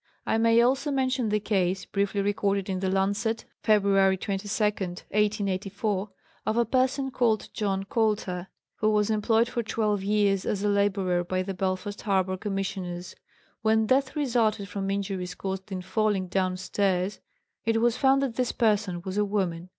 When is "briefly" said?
1.85-2.21